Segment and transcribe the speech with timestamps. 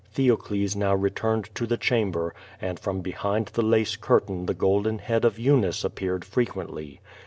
[0.15, 5.23] Theocles now returned to the chamber, .and from behind the lace curtain the golden head
[5.23, 7.01] of Eunice appeared frequently.